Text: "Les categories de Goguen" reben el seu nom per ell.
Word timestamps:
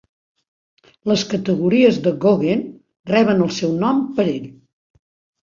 "Les 1.11 1.25
categories 1.33 1.99
de 2.07 2.13
Goguen" 2.23 2.65
reben 3.13 3.45
el 3.49 3.53
seu 3.61 3.77
nom 3.85 4.03
per 4.19 4.27
ell. 4.35 4.51